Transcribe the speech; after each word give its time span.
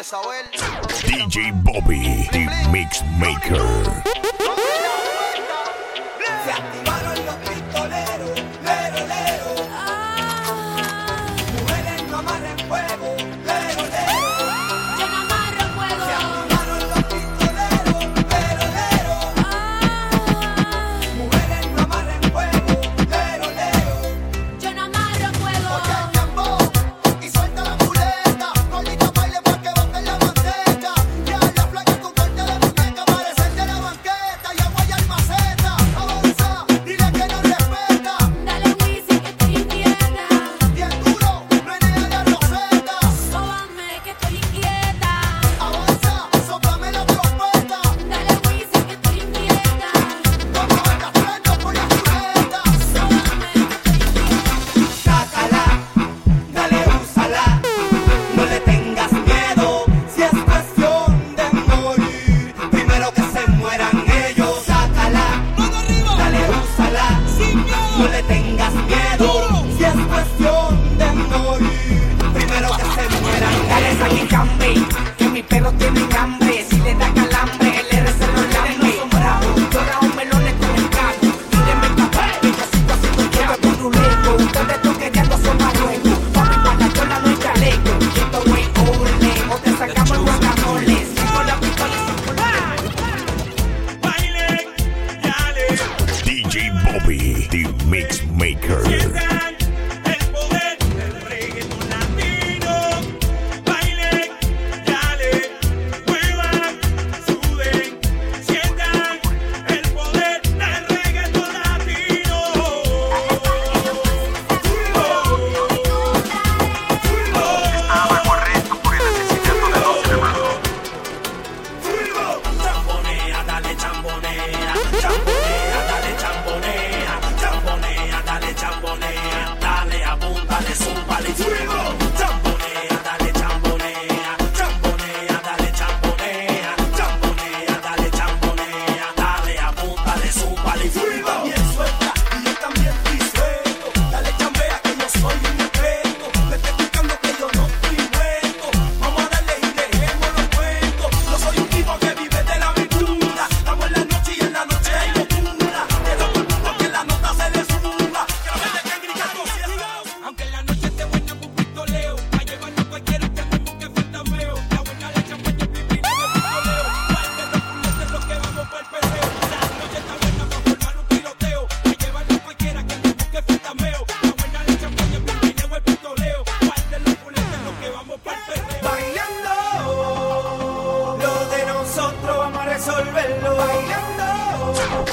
DJ 0.00 1.52
Bobby, 1.62 2.26
the 2.32 2.48
Mix 2.72 3.02
Maker. 3.20 5.09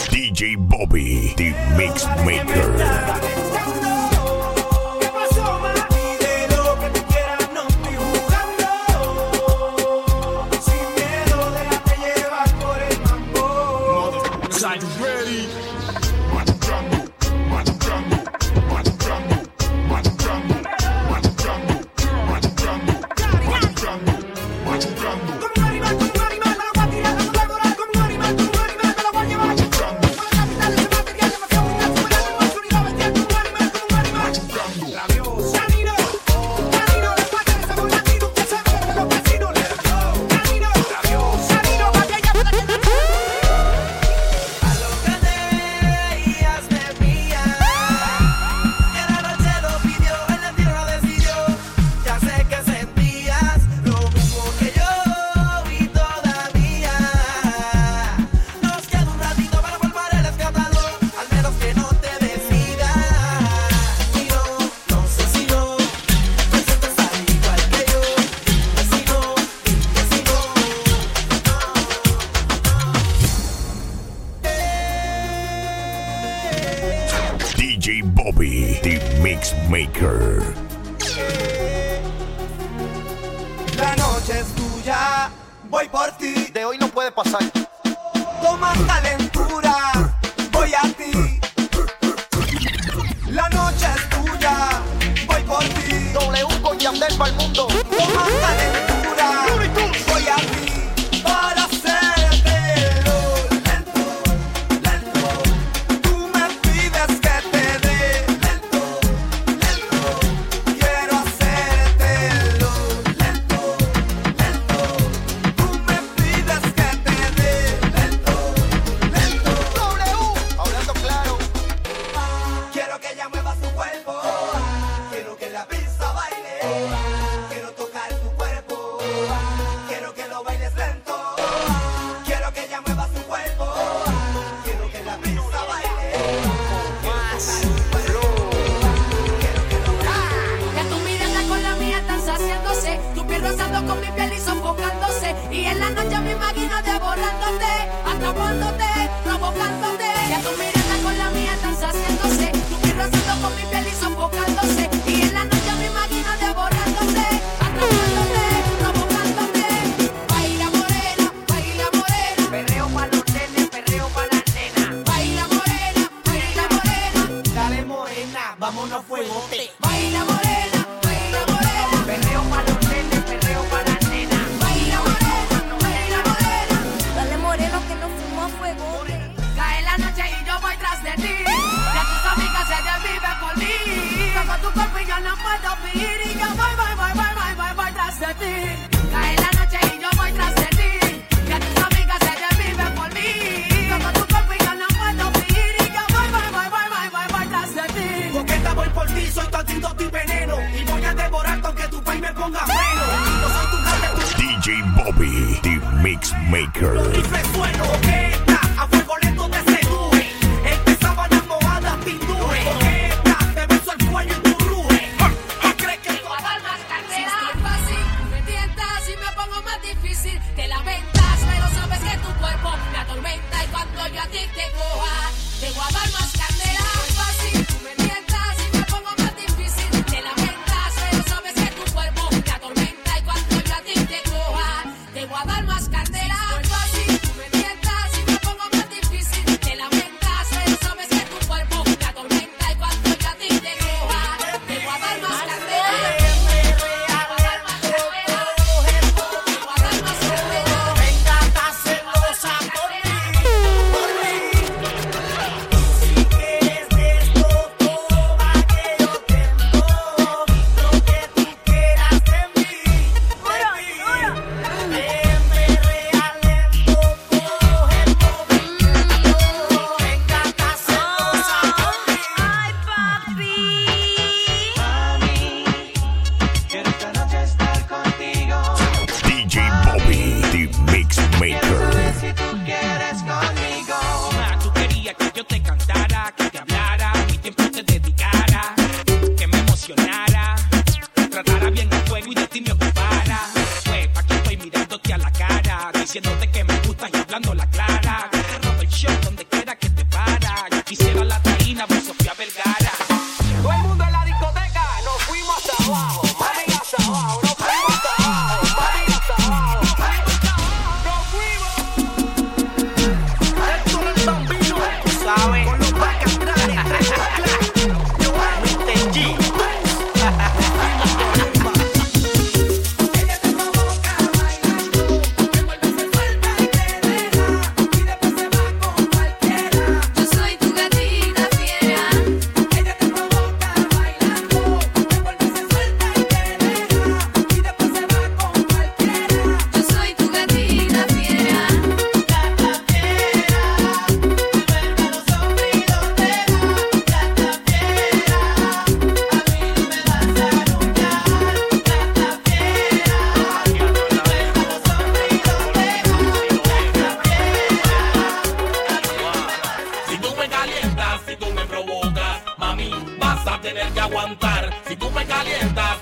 DJ 0.10 0.58
Bobby, 0.58 1.34
the 1.38 1.54
Mix 1.78 2.06
Maker. 2.26 3.47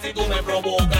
si 0.06 0.14
tú 0.14 0.28
me 0.28 0.42
provocas. 0.44 0.95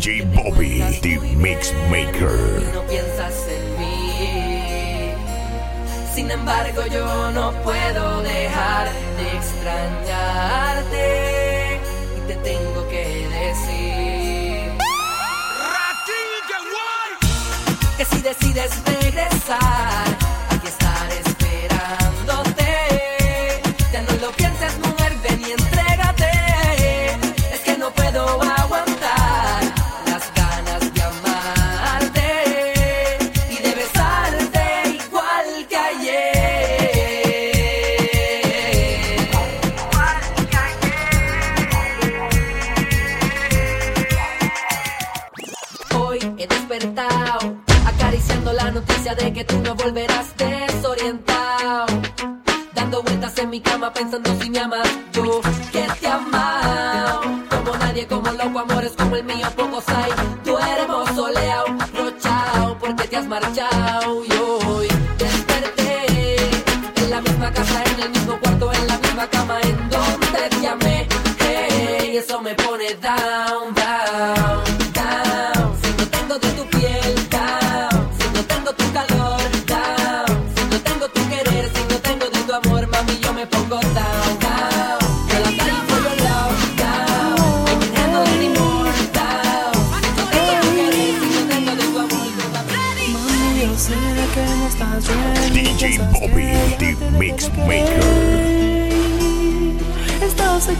DJ 0.00 0.24
Bobby, 0.34 0.80
The 1.02 1.18
Mix 1.36 1.74
Maker. 1.90 2.32
No 2.72 2.80
piensas 2.86 3.34
en 3.48 3.78
mí. 3.78 5.12
Sin 6.14 6.30
embargo, 6.30 6.86
yo 6.86 7.30
no 7.32 7.52
puedo 7.62 8.22
dejar 8.22 8.88
de 9.18 9.36
extrañarte 9.36 11.04
y 12.16 12.20
te 12.28 12.34
tengo 12.36 12.88
que 12.88 13.28
decir. 13.28 14.72
Que 17.98 18.04
si 18.06 18.22
decides 18.22 18.82
regresar 18.86 20.29
de 49.14 49.32
que 49.32 49.44
tú 49.44 49.58
no 49.58 49.74
volverás 49.74 50.36
desorientado. 50.36 51.86
Dando 52.74 53.02
vueltas 53.02 53.36
en 53.38 53.50
mi 53.50 53.60
cama 53.60 53.92
pensando 53.92 54.30
si 54.40 54.50
me 54.50 54.60
amas, 54.60 54.88
yo 55.12 55.40
que 55.72 55.86
te 56.00 56.06
amado. 56.06 57.22
Como 57.50 57.76
nadie, 57.76 58.06
como 58.06 58.30
loco, 58.30 58.58
amores 58.60 58.92
como 58.96 59.16
el 59.16 59.24
mío, 59.24 59.48
pocos 59.56 59.88
hay. 59.88 60.12
Tú 60.44 60.56
hermoso 60.58 61.14
soleado, 61.14 61.66
rochao, 61.92 62.78
porque 62.78 63.08
te 63.08 63.16
has 63.16 63.26
marchado. 63.26 64.24
Y 64.24 64.32
hoy 64.32 64.88
desperté 65.18 66.36
en 66.96 67.10
la 67.10 67.20
misma 67.20 67.52
casa, 67.52 67.82
en 67.84 68.02
el 68.02 68.10
mismo 68.10 68.38
cuarto, 68.38 68.72
en 68.72 68.86
la 68.86 68.98
misma 68.98 69.26
cama, 69.28 69.60
en 69.62 69.90
donde 69.90 70.56
te 70.60 70.68
amé. 70.68 71.08
Hey, 71.38 72.16
eso 72.16 72.40
me 72.40 72.54
pone 72.54 72.94
down. 72.94 73.79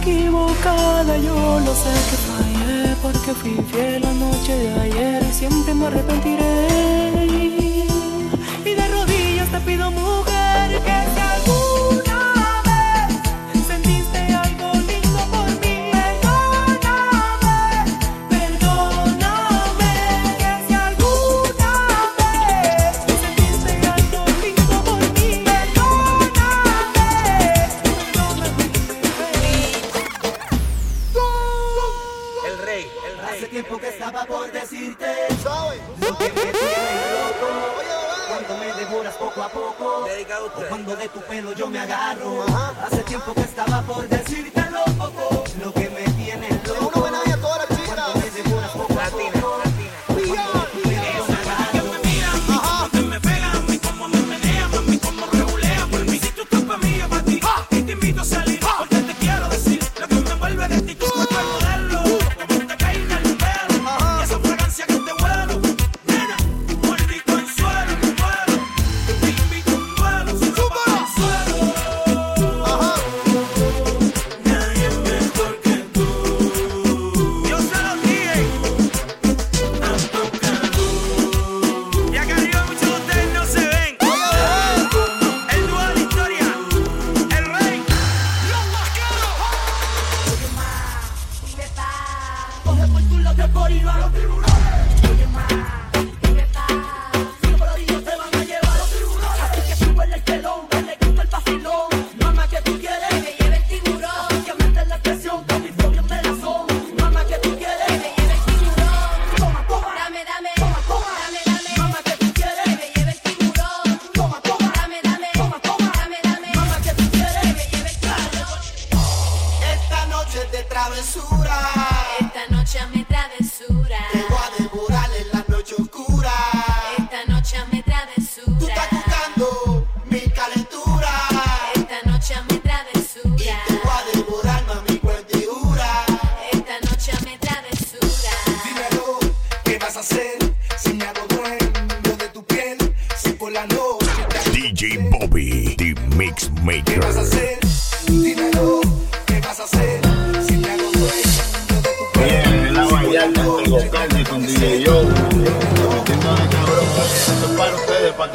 equivocada, 0.01 1.17
yo 1.17 1.59
lo 1.59 1.73
sé 1.75 1.93
que 2.09 2.17
fallé 2.27 2.95
porque 3.01 3.33
fui 3.33 3.55
fiel 3.71 4.01
la 4.01 4.13
noche 4.13 4.53
de 4.55 4.73
ayer 4.81 5.23
y 5.29 5.33
siempre 5.33 5.73
me 5.73 5.85
arrepentiré. 5.87 6.50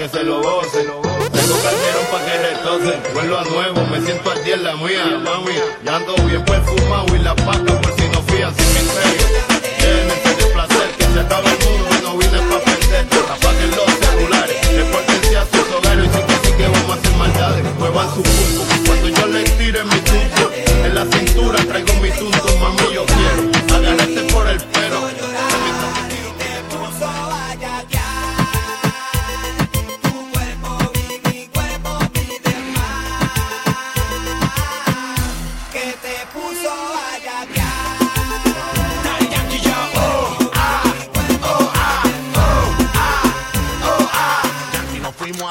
que 0.09 0.19
se 0.19 0.25
lo 0.25 0.43
goce. 0.43 0.79
Tengo 0.79 1.03
calderón 1.03 2.07
pa' 2.11 2.25
que 2.25 2.39
retocen. 2.39 3.15
Vuelvo 3.15 3.39
a 3.39 3.45
nuevo, 3.45 3.87
me 3.91 4.01
siento 4.01 4.31
al 4.31 4.45
día 4.45 4.55
en 4.55 4.65
la 4.65 4.77
mía, 4.77 5.21
mami. 5.25 5.55
Ya 5.85 5.97
ando 5.97 6.15
bien 6.27 6.45
perfumado 6.45 7.15
y 7.15 7.19
la 7.19 7.35
paca 7.35 7.65
por 7.65 7.81
pues, 7.81 7.95
si 7.97 8.09
no 8.09 8.23
fías 8.23 8.55
sin 8.57 8.75
misterio. 8.75 9.46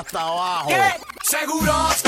hasta 0.06 0.22
abajo. 0.22 0.70
¿Qué? 0.70 1.02
Seguros 1.24 2.05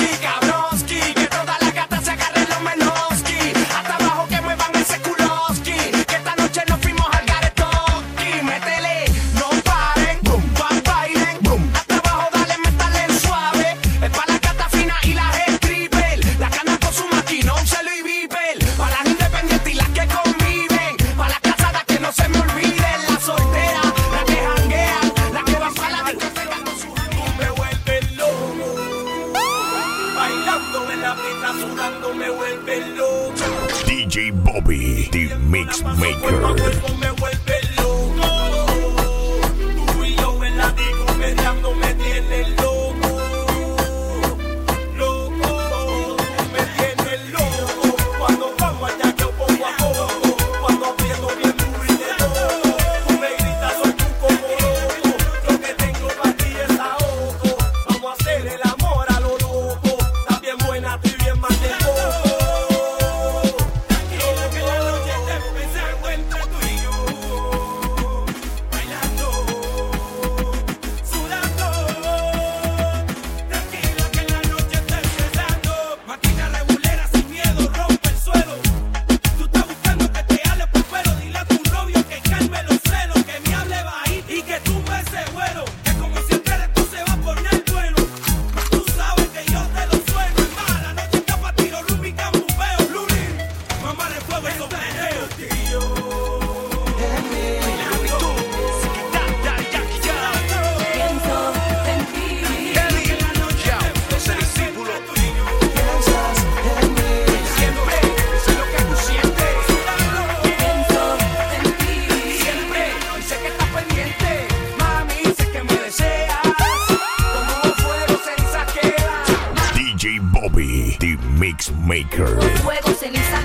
Mixmaker. 121.38 122.40
Fuego, 122.64 122.94
ceniza, 123.00 123.44